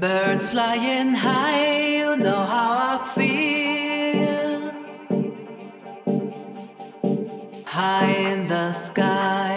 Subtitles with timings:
[0.00, 4.72] Birds flying high, you know how I feel.
[7.66, 9.47] High in the sky.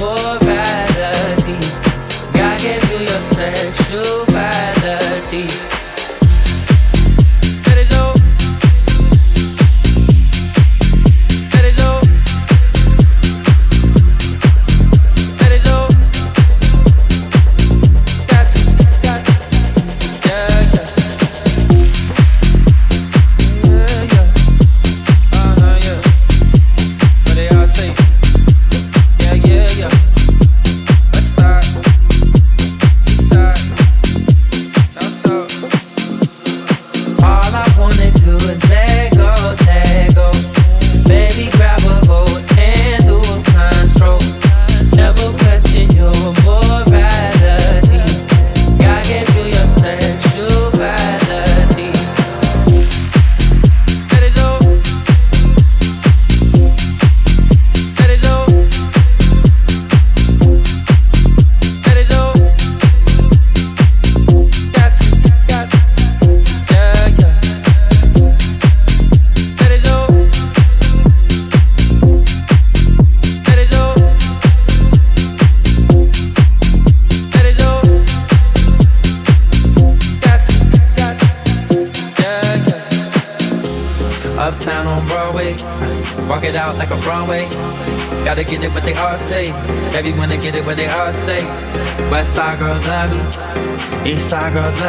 [0.00, 0.47] amor.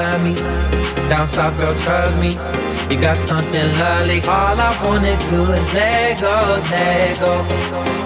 [0.09, 0.33] love me.
[1.09, 2.31] Down south, girl, trust me.
[2.89, 4.19] You got something lovely.
[4.21, 6.35] All I wanna do is let go,
[6.71, 7.33] let go.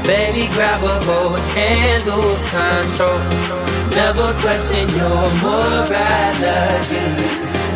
[0.10, 3.20] Baby, grab a hold and lose control.
[3.98, 7.04] Never question your morality.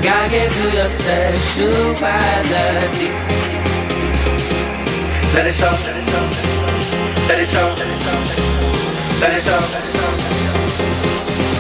[0.05, 3.09] God gave you your sexuality.
[5.35, 6.25] Let it show, let it show,
[7.29, 8.19] let it show, let it show.
[9.21, 10.06] Let it show.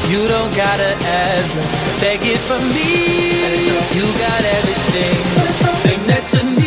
[0.09, 1.63] You don't gotta ever.
[1.99, 2.91] Take it from me.
[3.97, 5.17] You got everything.
[5.83, 6.66] Thing next to need.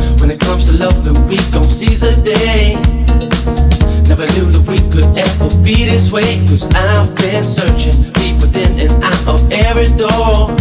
[0.21, 2.77] when it comes to love, then we gon' seize the day.
[4.05, 6.37] Never knew that we could ever be this way.
[6.45, 10.53] Cause I've been searching deep within and out of every door.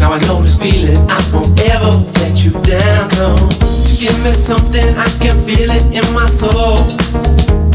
[0.00, 1.92] Now I know this feeling, I won't ever
[2.24, 3.12] let you down.
[3.20, 3.36] No.
[3.60, 6.80] So give me something, I can feel it in my soul.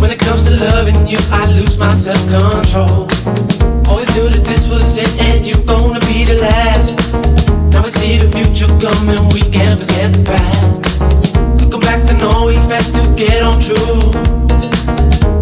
[0.01, 3.05] When it comes to loving you, I lose my self control.
[3.85, 7.54] Always knew that this was it, and you're gonna be the last.
[7.75, 10.95] Now we see the future coming, we can't forget the past.
[11.59, 14.15] Looking back I know we've had to get on true.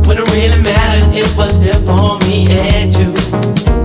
[0.10, 3.14] When it really mattered, it was there for me and you.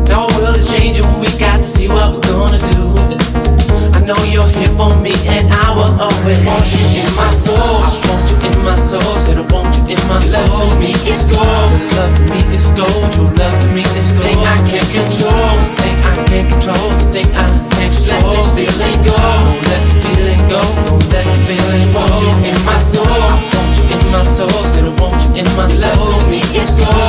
[0.08, 3.67] Now our world is changing, we got to see what we're gonna do
[4.08, 7.60] know you're here for me and I will always want you in my soul.
[7.60, 9.04] I want you in my soul.
[9.20, 10.48] Said I want you in my soul.
[10.48, 11.44] Love to me is gold.
[11.44, 13.04] Your love to me is gold.
[13.20, 14.24] Your love to me is gold.
[14.24, 15.52] Thing I can't control.
[15.60, 16.88] This thing I can't control.
[16.96, 18.32] the thing I can't control.
[18.32, 19.12] Let this feeling go.
[19.44, 20.62] Don't let the feeling go.
[20.88, 22.00] Don't let the feeling go.
[22.00, 23.04] Want you in my soul.
[23.04, 24.56] I want you in my soul.
[24.64, 25.92] Said I want you in my soul.
[25.92, 27.07] Love to me is gold.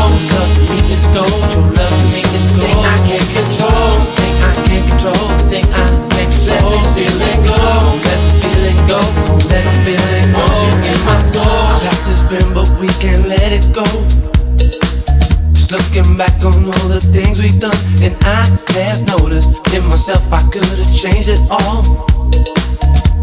[15.69, 18.49] Looking back on all the things we've done, and I
[18.81, 21.85] have noticed in myself I could have changed it all.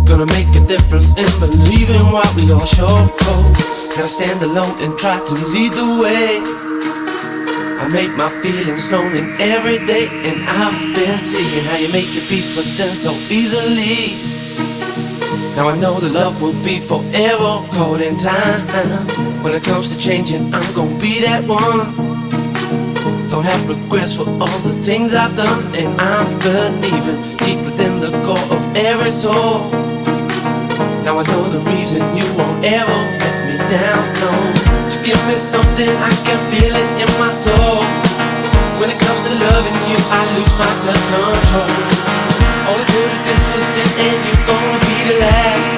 [0.07, 2.87] Gonna make a difference in believing what we all show.
[2.87, 3.51] hope.
[3.99, 6.39] Gotta stand alone and try to lead the way.
[7.83, 12.15] I make my feelings known in every day, and I've been seeing how you make
[12.15, 14.23] your peace with them so easily.
[15.59, 18.63] Now I know the love will be forever cold in time.
[19.43, 22.06] When it comes to changing, I'm gonna be that one.
[23.37, 28.09] Don't have regrets for all the things I've done, and I'm believing deep within the
[28.25, 29.69] core of every soul.
[31.05, 34.03] Now I know the reason you won't ever let me down.
[34.25, 34.33] No,
[34.89, 37.85] to give me something I can feel it in my soul.
[38.81, 41.69] When it comes to loving you, I lose my self control.
[42.73, 45.77] Always knew that this was it, and you're gonna be the last.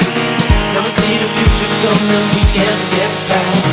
[0.79, 3.67] Never see the future coming, we can't get past.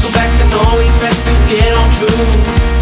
[0.00, 2.77] Go back to knowing that to get on true.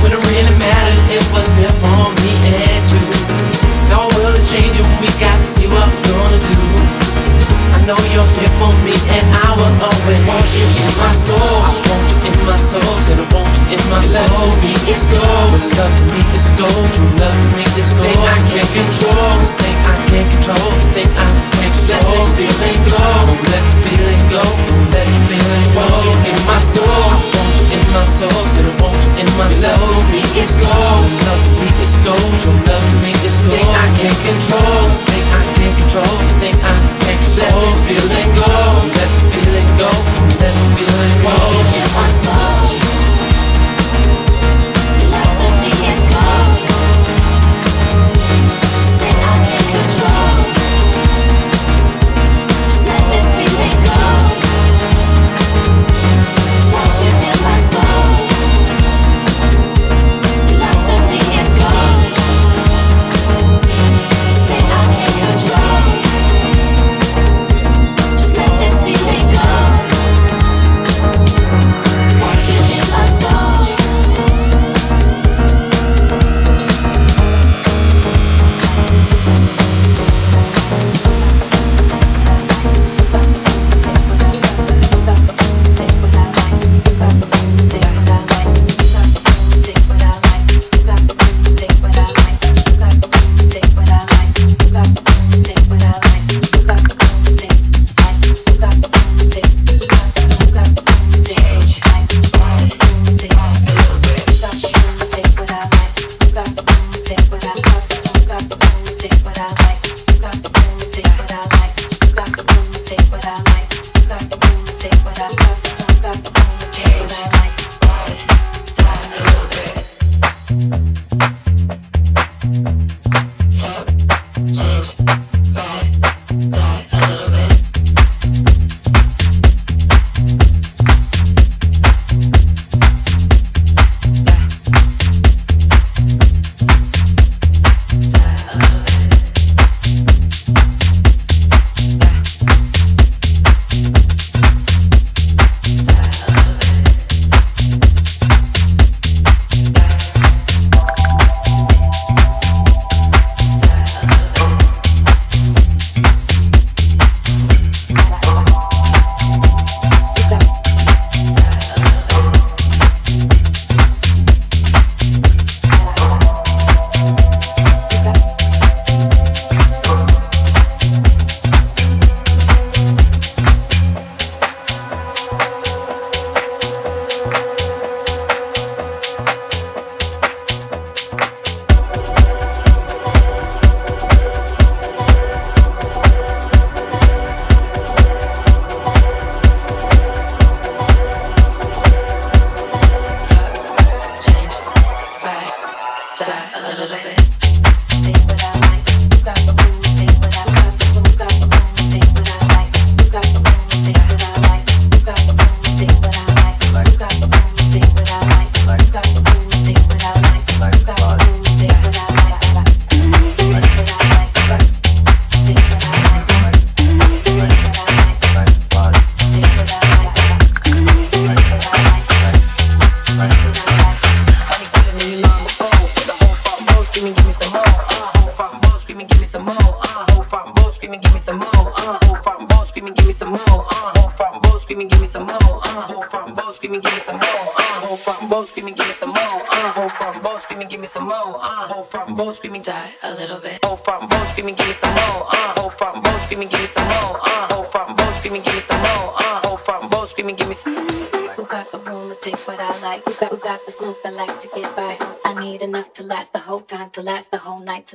[0.00, 3.04] When it really mattered, it was there for me and you.
[3.92, 6.60] Now our world is changing, we got to see what we're gonna do.
[7.76, 11.36] I know you're here for me, and I will always want you in my soul.
[11.36, 14.24] I want you in my soul, said I want you in my soul.
[14.24, 17.92] Love to me is gold, love to me is gold, true love to me is
[17.92, 18.08] gold.
[18.08, 21.28] Thing I can't control, this thing I can't control, thing I
[21.60, 23.04] can't let this feeling go,
[23.52, 24.44] let the feeling go,
[24.96, 25.84] let the feeling go.
[25.84, 27.29] Want you in my soul
[27.92, 29.70] my soul, said I want you in my soul.
[29.72, 33.36] Love to me is gold, love to me is gold, your love to me is
[33.46, 33.56] gold.
[33.56, 37.50] Thing I can't control, thing I can't control, thing I can't control.
[37.50, 38.52] Let this feeling go,
[38.94, 39.90] let the feeling go,
[40.38, 41.30] let the feeling go.
[41.30, 42.89] Want you in my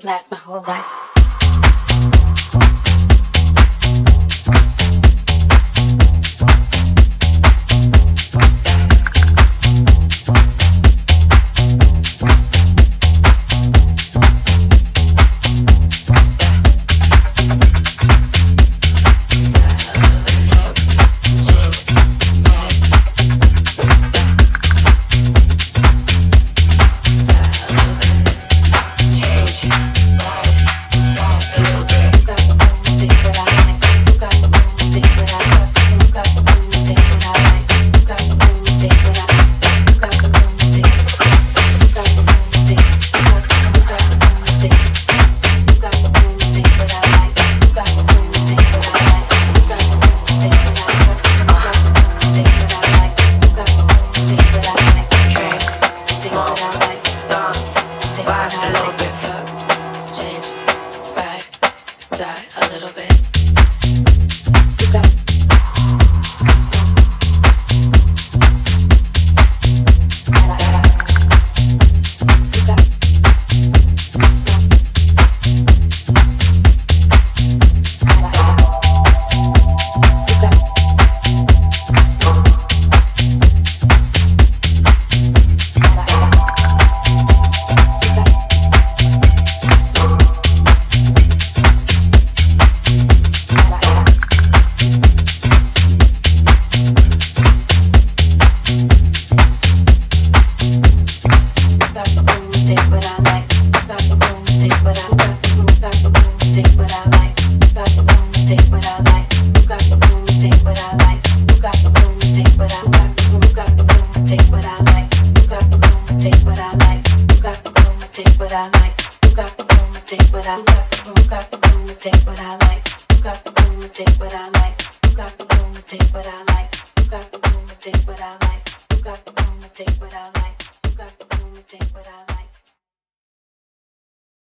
[0.03, 0.37] last my